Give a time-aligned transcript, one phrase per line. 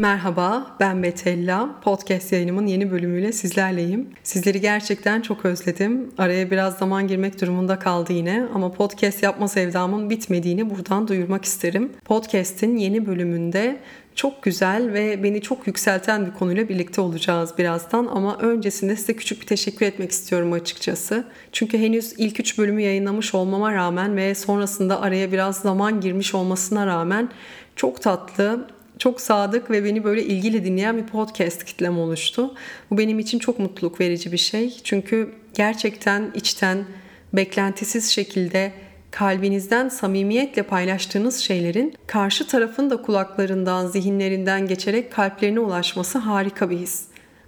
[0.00, 1.80] Merhaba, ben Betella.
[1.82, 4.08] Podcast yayınımın yeni bölümüyle sizlerleyim.
[4.22, 6.10] Sizleri gerçekten çok özledim.
[6.18, 11.92] Araya biraz zaman girmek durumunda kaldı yine ama podcast yapma sevdamın bitmediğini buradan duyurmak isterim.
[12.04, 13.80] Podcast'in yeni bölümünde
[14.14, 19.40] çok güzel ve beni çok yükselten bir konuyla birlikte olacağız birazdan ama öncesinde size küçük
[19.40, 21.24] bir teşekkür etmek istiyorum açıkçası.
[21.52, 26.86] Çünkü henüz ilk üç bölümü yayınlamış olmama rağmen ve sonrasında araya biraz zaman girmiş olmasına
[26.86, 27.28] rağmen
[27.76, 28.66] çok tatlı,
[29.00, 32.54] çok sadık ve beni böyle ilgili dinleyen bir podcast kitlem oluştu.
[32.90, 34.76] Bu benim için çok mutluluk verici bir şey.
[34.84, 36.84] Çünkü gerçekten içten,
[37.32, 38.72] beklentisiz şekilde
[39.10, 47.04] kalbinizden samimiyetle paylaştığınız şeylerin karşı tarafın da kulaklarından, zihinlerinden geçerek kalplerine ulaşması harika bir his.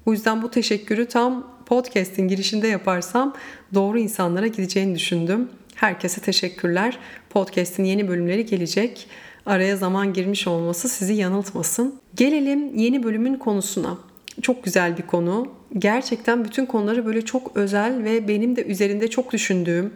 [0.06, 3.34] Bu yüzden bu teşekkürü tam podcast'in girişinde yaparsam
[3.74, 5.48] doğru insanlara gideceğini düşündüm.
[5.74, 6.98] Herkese teşekkürler.
[7.30, 9.08] Podcast'in yeni bölümleri gelecek
[9.46, 11.94] araya zaman girmiş olması sizi yanıltmasın.
[12.14, 13.98] Gelelim yeni bölümün konusuna.
[14.42, 15.48] Çok güzel bir konu.
[15.78, 19.92] Gerçekten bütün konuları böyle çok özel ve benim de üzerinde çok düşündüğüm,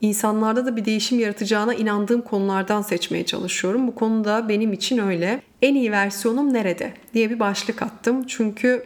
[0.00, 3.86] insanlarda da bir değişim yaratacağına inandığım konulardan seçmeye çalışıyorum.
[3.86, 5.42] Bu konuda benim için öyle.
[5.62, 8.26] En iyi versiyonum nerede diye bir başlık attım.
[8.26, 8.84] Çünkü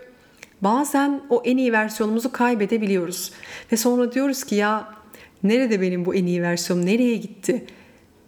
[0.61, 3.33] bazen o en iyi versiyonumuzu kaybedebiliyoruz.
[3.73, 4.95] Ve sonra diyoruz ki ya
[5.43, 7.67] nerede benim bu en iyi versiyonum nereye gitti?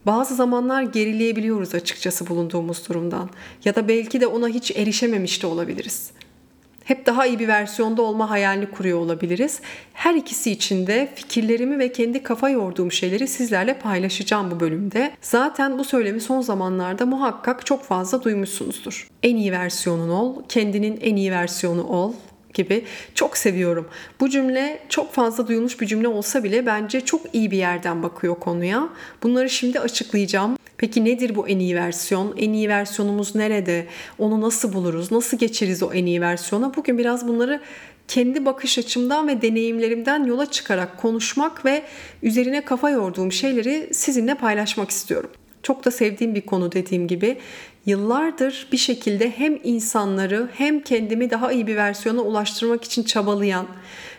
[0.06, 3.30] Bazı zamanlar gerileyebiliyoruz açıkçası bulunduğumuz durumdan.
[3.64, 6.10] Ya da belki de ona hiç erişememiş de olabiliriz.
[6.84, 9.60] Hep daha iyi bir versiyonda olma hayalini kuruyor olabiliriz.
[9.92, 15.12] Her ikisi için de fikirlerimi ve kendi kafa yorduğum şeyleri sizlerle paylaşacağım bu bölümde.
[15.20, 19.08] Zaten bu söylemi son zamanlarda muhakkak çok fazla duymuşsunuzdur.
[19.22, 22.12] En iyi versiyonun ol, kendinin en iyi versiyonu ol
[22.54, 23.88] gibi çok seviyorum.
[24.20, 28.34] Bu cümle çok fazla duyulmuş bir cümle olsa bile bence çok iyi bir yerden bakıyor
[28.40, 28.88] konuya.
[29.22, 30.56] Bunları şimdi açıklayacağım.
[30.76, 32.34] Peki nedir bu en iyi versiyon?
[32.38, 33.86] En iyi versiyonumuz nerede?
[34.18, 35.12] Onu nasıl buluruz?
[35.12, 36.76] Nasıl geçeriz o en iyi versiyona?
[36.76, 37.60] Bugün biraz bunları
[38.08, 41.82] kendi bakış açımdan ve deneyimlerimden yola çıkarak konuşmak ve
[42.22, 45.30] üzerine kafa yorduğum şeyleri sizinle paylaşmak istiyorum.
[45.62, 47.36] Çok da sevdiğim bir konu dediğim gibi
[47.86, 53.66] yıllardır bir şekilde hem insanları hem kendimi daha iyi bir versiyona ulaştırmak için çabalayan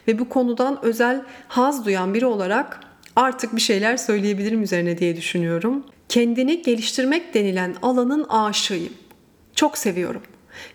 [0.07, 2.79] ve bu konudan özel haz duyan biri olarak
[3.15, 5.83] artık bir şeyler söyleyebilirim üzerine diye düşünüyorum.
[6.09, 8.93] Kendini geliştirmek denilen alanın aşığıyım.
[9.55, 10.21] Çok seviyorum.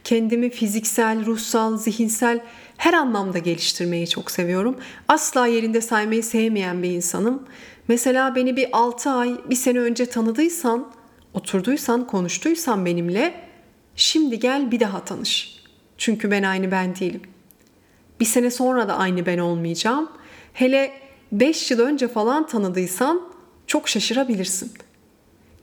[0.04, 2.40] Kendimi fiziksel, ruhsal, zihinsel
[2.76, 4.76] her anlamda geliştirmeyi çok seviyorum.
[5.08, 7.42] Asla yerinde saymayı sevmeyen bir insanım.
[7.88, 10.92] Mesela beni bir 6 ay, bir sene önce tanıdıysan
[11.34, 13.34] oturduysan, konuştuysan benimle
[13.96, 15.60] şimdi gel bir daha tanış.
[15.98, 17.22] Çünkü ben aynı ben değilim.
[18.20, 20.10] Bir sene sonra da aynı ben olmayacağım.
[20.52, 20.92] Hele
[21.32, 23.20] 5 yıl önce falan tanıdıysan
[23.66, 24.72] çok şaşırabilirsin.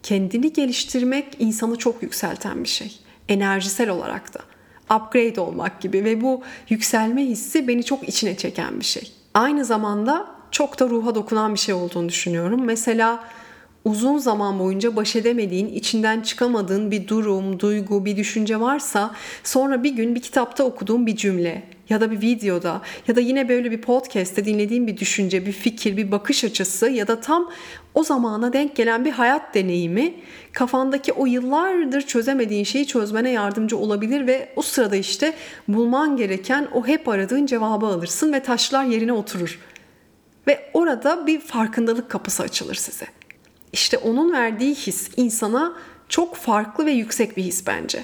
[0.04, 3.00] Kendini geliştirmek insanı çok yükselten bir şey.
[3.30, 4.40] Enerjisel olarak da.
[4.96, 9.12] Upgrade olmak gibi ve bu yükselme hissi beni çok içine çeken bir şey.
[9.34, 12.66] Aynı zamanda çok da ruha dokunan bir şey olduğunu düşünüyorum.
[12.66, 13.24] Mesela
[13.86, 19.92] uzun zaman boyunca baş edemediğin, içinden çıkamadığın bir durum, duygu, bir düşünce varsa sonra bir
[19.92, 23.82] gün bir kitapta okuduğun bir cümle ya da bir videoda ya da yine böyle bir
[23.82, 27.52] podcast'te dinlediğin bir düşünce, bir fikir, bir bakış açısı ya da tam
[27.94, 30.14] o zamana denk gelen bir hayat deneyimi
[30.54, 35.34] kafandaki o yıllardır çözemediğin şeyi çözmene yardımcı olabilir ve o sırada işte
[35.68, 39.60] bulman gereken o hep aradığın cevabı alırsın ve taşlar yerine oturur.
[40.48, 43.17] Ve orada bir farkındalık kapısı açılır size.
[43.74, 45.74] İşte onun verdiği his insana
[46.10, 48.04] çok farklı ve yüksek bir his bence.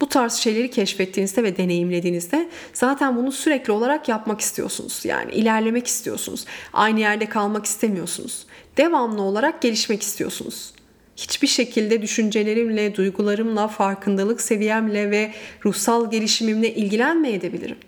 [0.00, 5.04] Bu tarz şeyleri keşfettiğinizde ve deneyimlediğinizde zaten bunu sürekli olarak yapmak istiyorsunuz.
[5.04, 6.44] Yani ilerlemek istiyorsunuz.
[6.72, 8.46] Aynı yerde kalmak istemiyorsunuz.
[8.76, 10.72] Devamlı olarak gelişmek istiyorsunuz.
[11.16, 15.32] Hiçbir şekilde düşüncelerimle, duygularımla, farkındalık seviyemle ve
[15.64, 17.78] ruhsal gelişimimle ilgilenmeyebilirim.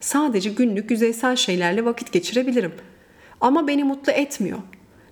[0.00, 2.72] Sadece günlük yüzeysel şeylerle vakit geçirebilirim.
[3.40, 4.58] Ama beni mutlu etmiyor.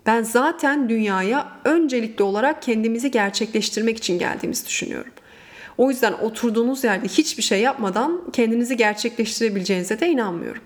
[0.07, 5.13] Ben zaten dünyaya öncelikli olarak kendimizi gerçekleştirmek için geldiğimizi düşünüyorum.
[5.79, 10.63] O yüzden oturduğunuz yerde hiçbir şey yapmadan kendinizi gerçekleştirebileceğinize de inanmıyorum.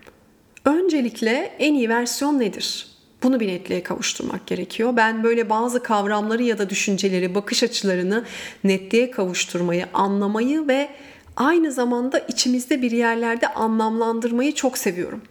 [0.65, 2.87] Öncelikle en iyi versiyon nedir?
[3.23, 4.97] Bunu bir netliğe kavuşturmak gerekiyor.
[4.97, 8.25] Ben böyle bazı kavramları ya da düşünceleri, bakış açılarını
[8.65, 10.89] netliğe kavuşturmayı, anlamayı ve
[11.37, 15.23] aynı zamanda içimizde bir yerlerde anlamlandırmayı çok seviyorum.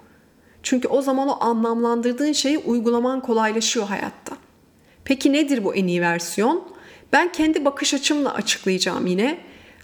[0.70, 4.38] Çünkü o zaman o anlamlandırdığın şeyi uygulaman kolaylaşıyor hayatta.
[5.04, 6.64] Peki nedir bu en iyi versiyon?
[7.14, 9.38] Ben kendi bakış açımla açıklayacağım yine.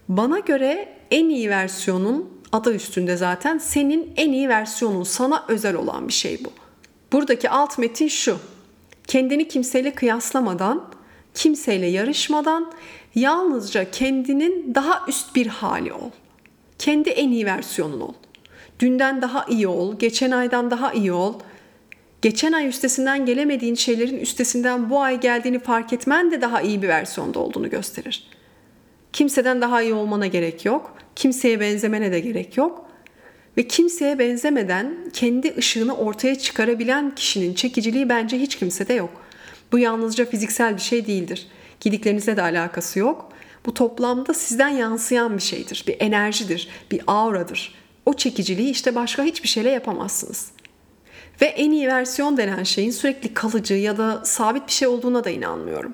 [0.10, 6.08] Bana göre en iyi versiyonun adı üstünde zaten senin en iyi versiyonun sana özel olan
[6.08, 6.50] bir şey bu.
[7.12, 8.38] Buradaki alt metin şu.
[9.08, 10.90] Kendini kimseyle kıyaslamadan
[11.34, 12.72] Kimseyle yarışmadan
[13.16, 16.10] yalnızca kendinin daha üst bir hali ol.
[16.80, 18.14] Kendi en iyi versiyonun ol.
[18.80, 21.40] Dünden daha iyi ol, geçen aydan daha iyi ol.
[22.22, 26.88] Geçen ay üstesinden gelemediğin şeylerin üstesinden bu ay geldiğini fark etmen de daha iyi bir
[26.88, 28.28] versiyonda olduğunu gösterir.
[29.14, 30.98] Kimseden daha iyi olmana gerek yok.
[31.16, 32.86] Kimseye benzemene de gerek yok.
[33.58, 39.10] Ve kimseye benzemeden kendi ışığını ortaya çıkarabilen kişinin çekiciliği bence hiç kimsede yok.
[39.72, 41.48] Bu yalnızca fiziksel bir şey değildir.
[41.80, 43.30] Gidiklerinizle de alakası yok.
[43.66, 47.83] Bu toplamda sizden yansıyan bir şeydir, bir enerjidir, bir auradır.
[48.06, 50.52] O çekiciliği işte başka hiçbir şeyle yapamazsınız.
[51.42, 55.30] Ve en iyi versiyon denen şeyin sürekli kalıcı ya da sabit bir şey olduğuna da
[55.30, 55.94] inanmıyorum.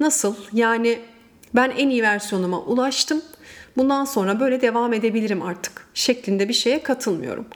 [0.00, 0.34] Nasıl?
[0.52, 0.98] Yani
[1.54, 3.22] ben en iyi versiyonuma ulaştım.
[3.76, 7.46] Bundan sonra böyle devam edebilirim artık şeklinde bir şeye katılmıyorum.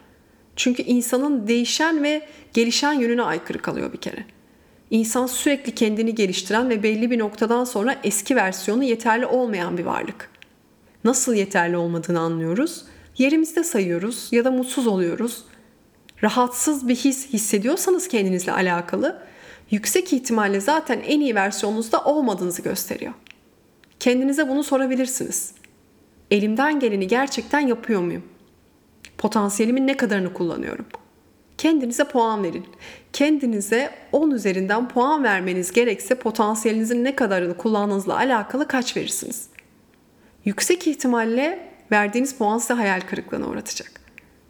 [0.57, 4.25] Çünkü insanın değişen ve gelişen yönüne aykırı kalıyor bir kere.
[4.91, 10.31] İnsan sürekli kendini geliştiren ve belli bir noktadan sonra eski versiyonu yeterli olmayan bir varlık.
[11.05, 12.85] Nasıl yeterli olmadığını anlıyoruz.
[13.19, 15.45] Yerimizde sayıyoruz ya da mutsuz oluyoruz.
[16.23, 19.23] Rahatsız bir his hissediyorsanız kendinizle alakalı
[19.71, 23.13] yüksek ihtimalle zaten en iyi versiyonunuzda olmadığınızı gösteriyor.
[24.01, 25.53] Kendinize bunu sorabilirsiniz.
[26.31, 28.23] Elimden geleni gerçekten yapıyor muyum?
[29.19, 30.87] Potansiyelimin ne kadarını kullanıyorum?
[31.59, 32.67] Kendinize puan verin.
[33.13, 39.49] Kendinize 10 üzerinden puan vermeniz gerekse potansiyelinizin ne kadarını kullandığınızla alakalı kaç verirsiniz?
[40.45, 43.91] Yüksek ihtimalle verdiğiniz puan size hayal kırıklığına uğratacak.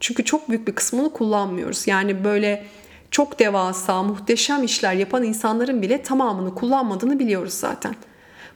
[0.00, 1.87] Çünkü çok büyük bir kısmını kullanmıyoruz.
[1.87, 2.64] Yani böyle
[3.11, 7.94] çok devasa, muhteşem işler yapan insanların bile tamamını kullanmadığını biliyoruz zaten.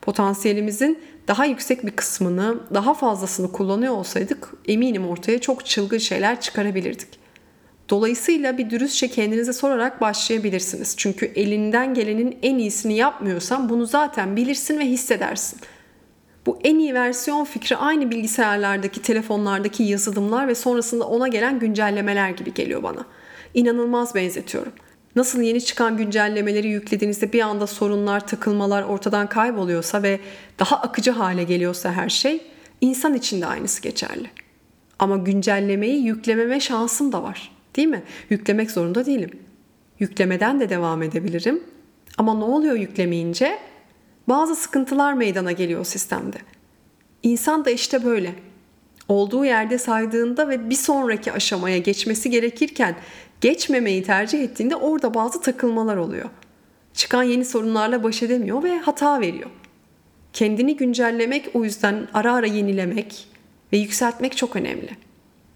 [0.02, 0.99] Potansiyelimizin
[1.29, 7.23] daha yüksek bir kısmını, daha fazlasını kullanıyor olsaydık eminim ortaya çok çılgın şeyler çıkarabilirdik.
[7.90, 10.94] Dolayısıyla bir dürüstçe kendinize sorarak başlayabilirsiniz.
[10.96, 15.61] Çünkü elinden gelenin en iyisini yapmıyorsan bunu zaten bilirsin ve hissedersin.
[16.47, 22.55] Bu en iyi versiyon fikri aynı bilgisayarlardaki, telefonlardaki yazılımlar ve sonrasında ona gelen güncellemeler gibi
[22.55, 23.06] geliyor bana.
[23.55, 24.73] İnanılmaz benzetiyorum.
[25.17, 30.21] Nasıl yeni çıkan güncellemeleri yüklediğinizde bir anda sorunlar, takılmalar ortadan kayboluyorsa ve
[30.59, 32.41] daha akıcı hale geliyorsa her şey,
[32.81, 34.31] insan için de aynısı geçerli.
[34.99, 37.53] Ama güncellemeyi yüklememe şansım da var.
[37.77, 38.03] Değil mi?
[38.31, 39.31] Yüklemek zorunda değilim.
[39.99, 41.62] Yüklemeden de devam edebilirim.
[42.19, 43.59] Ama ne oluyor yüklemeyince?
[44.32, 46.37] Bazı sıkıntılar meydana geliyor sistemde.
[47.23, 48.34] İnsan da işte böyle.
[49.08, 52.96] Olduğu yerde saydığında ve bir sonraki aşamaya geçmesi gerekirken
[53.40, 56.31] geçmemeyi tercih ettiğinde orada bazı takılmalar oluyor.
[56.94, 59.50] Çıkan yeni sorunlarla baş edemiyor ve hata veriyor.
[60.32, 63.29] Kendini güncellemek o yüzden ara ara yenilemek
[63.73, 64.90] ve yükseltmek çok önemli.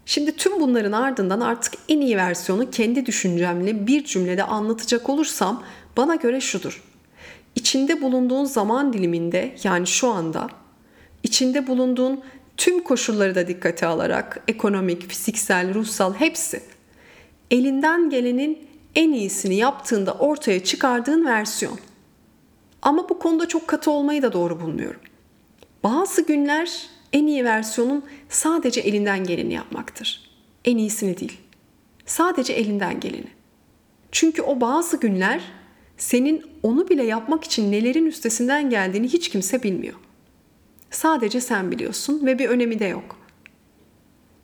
[0.06, 5.62] Şimdi tüm bunların ardından artık en iyi versiyonu kendi düşüncemle bir cümlede anlatacak olursam
[5.96, 6.82] bana göre şudur.
[7.56, 10.49] İçinde bulunduğun zaman diliminde yani şu anda
[11.23, 12.20] içinde bulunduğun
[12.56, 16.62] tüm koşulları da dikkate alarak ekonomik, fiziksel, ruhsal hepsi
[17.50, 21.79] elinden gelenin en iyisini yaptığında ortaya çıkardığın versiyon.
[22.82, 25.00] Ama bu konuda çok katı olmayı da doğru bulmuyorum.
[25.85, 30.31] Bazı günler en iyi versiyonun sadece elinden geleni yapmaktır.
[30.64, 31.38] En iyisini değil.
[32.07, 33.28] Sadece elinden geleni.
[34.12, 35.40] Çünkü o bazı günler
[35.99, 39.95] senin onu bile yapmak için nelerin üstesinden geldiğini hiç kimse bilmiyor.
[40.91, 43.17] Sadece sen biliyorsun ve bir önemi de yok.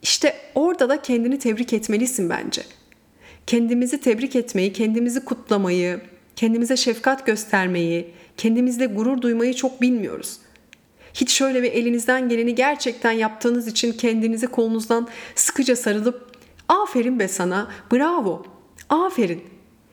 [0.03, 2.63] İşte orada da kendini tebrik etmelisin bence.
[3.47, 6.01] Kendimizi tebrik etmeyi, kendimizi kutlamayı,
[6.37, 10.39] kendimize şefkat göstermeyi, kendimizle gurur duymayı çok bilmiyoruz.
[11.15, 16.37] Hiç şöyle bir elinizden geleni gerçekten yaptığınız için kendinizi kolunuzdan sıkıca sarılıp
[16.69, 18.47] aferin be sana, bravo,
[18.89, 19.43] aferin.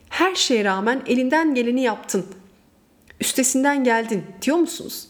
[0.10, 2.26] Her şeye rağmen elinden geleni yaptın.
[3.22, 5.08] Üstesinden geldin diyor musunuz?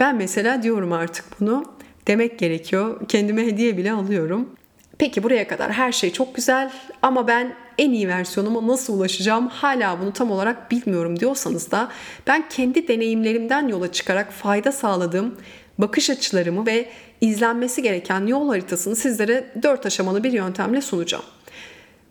[0.00, 1.64] Ben mesela diyorum artık bunu.
[2.06, 3.08] Demek gerekiyor.
[3.08, 4.50] Kendime hediye bile alıyorum.
[4.98, 10.00] Peki buraya kadar her şey çok güzel ama ben en iyi versiyonuma nasıl ulaşacağım hala
[10.00, 11.88] bunu tam olarak bilmiyorum diyorsanız da
[12.26, 15.34] ben kendi deneyimlerimden yola çıkarak fayda sağladığım
[15.78, 16.88] bakış açılarımı ve
[17.20, 21.24] izlenmesi gereken yol haritasını sizlere dört aşamalı bir yöntemle sunacağım.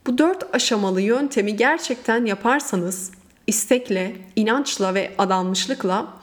[0.07, 3.11] Bu dört aşamalı yöntemi gerçekten yaparsanız
[3.47, 6.13] istekle, inançla ve adanmışlıkla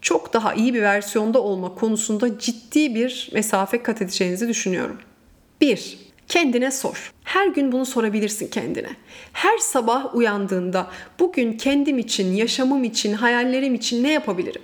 [0.00, 4.98] çok daha iyi bir versiyonda olma konusunda ciddi bir mesafe kat edeceğinizi düşünüyorum.
[5.60, 5.98] 1.
[6.28, 7.12] Kendine sor.
[7.24, 8.90] Her gün bunu sorabilirsin kendine.
[9.32, 14.62] Her sabah uyandığında bugün kendim için, yaşamım için, hayallerim için ne yapabilirim?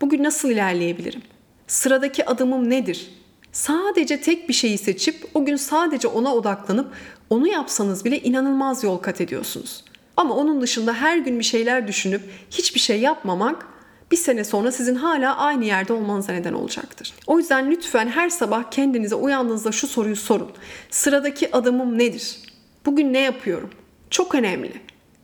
[0.00, 1.22] Bugün nasıl ilerleyebilirim?
[1.66, 3.10] Sıradaki adımım nedir?
[3.54, 6.92] Sadece tek bir şeyi seçip o gün sadece ona odaklanıp
[7.30, 9.84] onu yapsanız bile inanılmaz yol kat ediyorsunuz.
[10.16, 13.66] Ama onun dışında her gün bir şeyler düşünüp hiçbir şey yapmamak
[14.10, 17.14] bir sene sonra sizin hala aynı yerde olmanıza neden olacaktır.
[17.26, 20.50] O yüzden lütfen her sabah kendinize uyandığınızda şu soruyu sorun.
[20.90, 22.38] Sıradaki adımım nedir?
[22.86, 23.70] Bugün ne yapıyorum?
[24.10, 24.72] Çok önemli.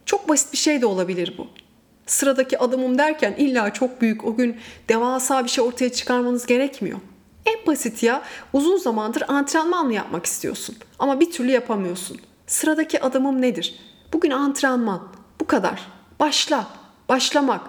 [0.06, 1.46] Çok basit bir şey de olabilir bu.
[2.06, 4.56] Sıradaki adımım derken illa çok büyük o gün
[4.88, 6.98] devasa bir şey ortaya çıkarmanız gerekmiyor.
[7.46, 12.20] En basit ya uzun zamandır antrenman mı yapmak istiyorsun ama bir türlü yapamıyorsun.
[12.46, 13.74] Sıradaki adımım nedir?
[14.12, 15.08] Bugün antrenman.
[15.40, 15.86] Bu kadar.
[16.20, 16.66] Başla.
[17.08, 17.60] Başlamak.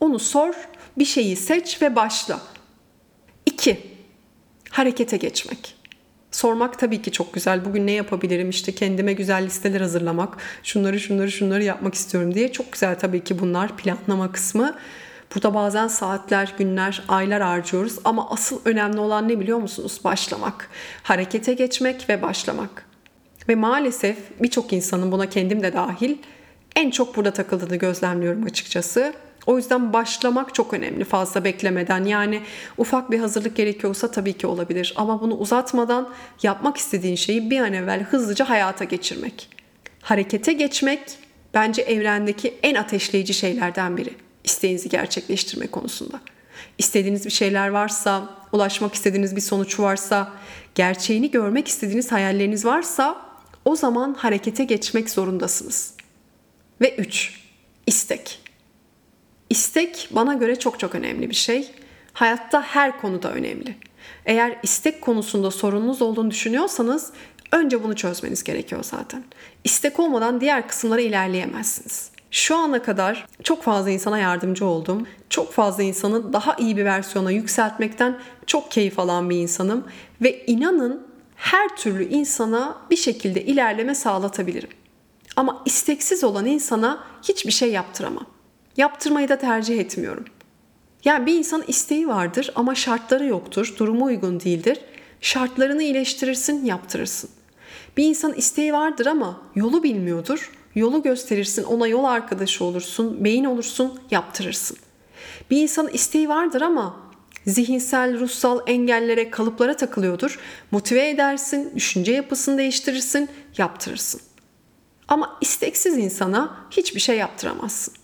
[0.00, 0.54] Onu sor,
[0.98, 2.40] bir şeyi seç ve başla.
[3.46, 3.86] 2.
[4.70, 5.76] Harekete geçmek.
[6.30, 7.64] Sormak tabii ki çok güzel.
[7.64, 8.50] Bugün ne yapabilirim?
[8.50, 10.36] İşte kendime güzel listeler hazırlamak.
[10.62, 12.52] Şunları şunları şunları yapmak istiyorum diye.
[12.52, 14.76] Çok güzel tabii ki bunlar planlama kısmı.
[15.34, 20.00] Burada bazen saatler, günler, aylar harcıyoruz ama asıl önemli olan ne biliyor musunuz?
[20.04, 20.70] Başlamak.
[21.02, 22.86] Harekete geçmek ve başlamak.
[23.48, 26.16] Ve maalesef birçok insanın buna kendim de dahil
[26.76, 29.12] en çok burada takıldığını gözlemliyorum açıkçası.
[29.46, 32.04] O yüzden başlamak çok önemli fazla beklemeden.
[32.04, 32.40] Yani
[32.78, 34.94] ufak bir hazırlık gerekiyorsa tabii ki olabilir.
[34.96, 36.08] Ama bunu uzatmadan
[36.42, 39.48] yapmak istediğin şeyi bir an evvel hızlıca hayata geçirmek.
[40.00, 41.00] Harekete geçmek
[41.54, 44.21] bence evrendeki en ateşleyici şeylerden biri.
[44.44, 46.20] İsteğinizi gerçekleştirme konusunda.
[46.78, 50.32] İstediğiniz bir şeyler varsa, ulaşmak istediğiniz bir sonuç varsa,
[50.74, 53.32] gerçeğini görmek istediğiniz hayalleriniz varsa
[53.64, 55.94] o zaman harekete geçmek zorundasınız.
[56.80, 57.40] Ve 3.
[57.86, 58.40] istek.
[59.50, 61.70] İstek bana göre çok çok önemli bir şey.
[62.12, 63.76] Hayatta her konuda önemli.
[64.26, 67.12] Eğer istek konusunda sorununuz olduğunu düşünüyorsanız
[67.52, 69.24] önce bunu çözmeniz gerekiyor zaten.
[69.64, 72.11] İstek olmadan diğer kısımlara ilerleyemezsiniz.
[72.32, 75.06] Şu ana kadar çok fazla insana yardımcı oldum.
[75.30, 79.84] Çok fazla insanı daha iyi bir versiyona yükseltmekten çok keyif alan bir insanım
[80.22, 84.68] ve inanın her türlü insana bir şekilde ilerleme sağlatabilirim.
[85.36, 88.26] Ama isteksiz olan insana hiçbir şey yaptıramam.
[88.76, 90.24] Yaptırmayı da tercih etmiyorum.
[91.04, 94.80] Yani bir insan isteği vardır ama şartları yoktur, durumu uygun değildir.
[95.20, 97.30] Şartlarını iyileştirirsin, yaptırırsın.
[97.96, 100.50] Bir insan isteği vardır ama yolu bilmiyordur.
[100.74, 104.76] Yolu gösterirsin, ona yol arkadaşı olursun, beyin olursun, yaptırırsın.
[105.50, 106.96] Bir insan isteği vardır ama
[107.46, 110.38] zihinsel, ruhsal engellere, kalıplara takılıyordur.
[110.70, 114.20] Motive edersin, düşünce yapısını değiştirirsin, yaptırırsın.
[115.08, 117.94] Ama isteksiz insana hiçbir şey yaptıramazsın.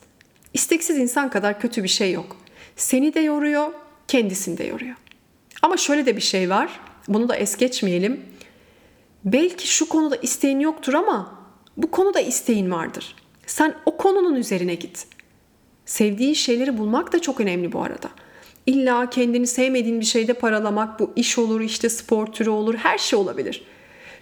[0.55, 2.37] İsteksiz insan kadar kötü bir şey yok.
[2.77, 3.73] Seni de yoruyor,
[4.09, 4.97] kendisini de yoruyor.
[5.63, 6.81] Ama şöyle de bir şey var.
[7.09, 8.25] Bunu da es geçmeyelim.
[9.25, 11.38] Belki şu konuda isteğin yoktur ama
[11.79, 13.17] bu konuda isteğin vardır.
[13.47, 15.07] Sen o konunun üzerine git.
[15.87, 18.09] Sevdiğin şeyleri bulmak da çok önemli bu arada.
[18.67, 23.19] İlla kendini sevmediğin bir şeyde paralamak bu iş olur, işte spor türü olur, her şey
[23.19, 23.63] olabilir.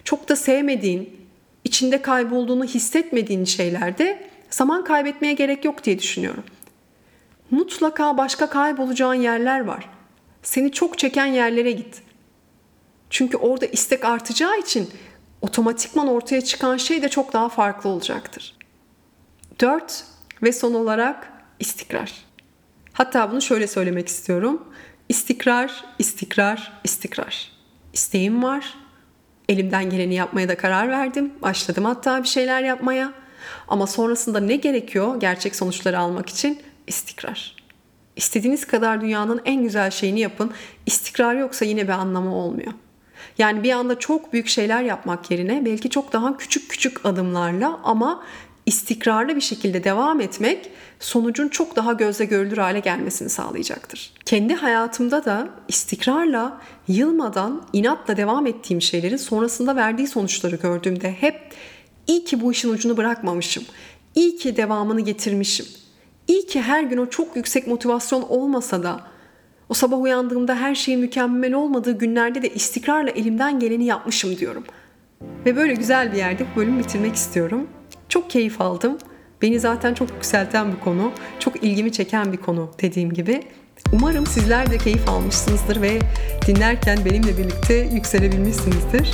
[0.03, 1.17] Çok da sevmediğin,
[1.63, 6.43] içinde kaybolduğunu hissetmediğin şeylerde zaman kaybetmeye gerek yok diye düşünüyorum.
[7.51, 9.89] Mutlaka başka kaybolacağın yerler var.
[10.43, 12.01] Seni çok çeken yerlere git.
[13.09, 14.89] Çünkü orada istek artacağı için
[15.41, 18.55] otomatikman ortaya çıkan şey de çok daha farklı olacaktır.
[19.59, 20.03] 4
[20.43, 22.13] ve son olarak istikrar.
[22.93, 24.63] Hatta bunu şöyle söylemek istiyorum.
[25.09, 27.51] İstikrar, istikrar, istikrar.
[27.93, 28.73] İsteğim var.
[29.49, 31.33] Elimden geleni yapmaya da karar verdim.
[31.41, 33.13] Başladım hatta bir şeyler yapmaya.
[33.67, 36.61] Ama sonrasında ne gerekiyor gerçek sonuçları almak için?
[36.87, 37.55] İstikrar.
[38.15, 40.51] İstediğiniz kadar dünyanın en güzel şeyini yapın.
[40.85, 42.73] İstikrar yoksa yine bir anlamı olmuyor.
[43.37, 48.23] Yani bir anda çok büyük şeyler yapmak yerine belki çok daha küçük küçük adımlarla ama
[48.65, 54.13] istikrarlı bir şekilde devam etmek sonucun çok daha gözle görülür hale gelmesini sağlayacaktır.
[54.25, 61.41] Kendi hayatımda da istikrarla, yılmadan, inatla devam ettiğim şeylerin sonrasında verdiği sonuçları gördüğümde hep
[62.07, 63.63] iyi ki bu işin ucunu bırakmamışım.
[64.15, 65.65] İyi ki devamını getirmişim.
[66.27, 69.01] İyi ki her gün o çok yüksek motivasyon olmasa da
[69.69, 74.63] o sabah uyandığımda her şeyin mükemmel olmadığı günlerde de istikrarla elimden geleni yapmışım diyorum.
[75.45, 77.67] Ve böyle güzel bir yerde bu bölümü bitirmek istiyorum.
[78.09, 78.97] Çok keyif aldım.
[79.41, 83.41] Beni zaten çok yükselten bir konu, çok ilgimi çeken bir konu dediğim gibi.
[83.93, 85.99] Umarım sizler de keyif almışsınızdır ve
[86.47, 89.11] dinlerken benimle birlikte yükselebilmişsinizdir.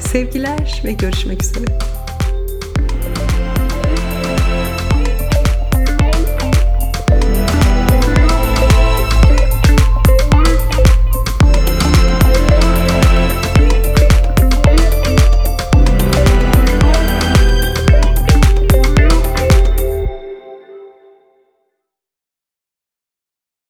[0.00, 1.91] Sevgiler ve görüşmek üzere.